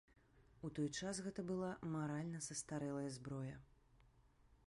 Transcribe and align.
У 0.67 0.69
той 0.79 0.87
час 1.01 1.19
гэта 1.25 1.41
была 1.51 1.69
маральна 1.95 2.39
састарэлая 2.47 3.09
зброя. 3.21 3.57